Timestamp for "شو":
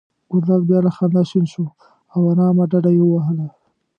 1.53-1.65